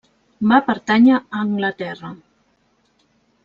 [0.51, 2.13] Va pertànyer a Anglaterra.